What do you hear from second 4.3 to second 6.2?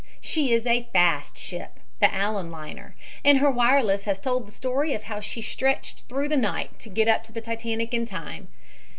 the story of how she stretched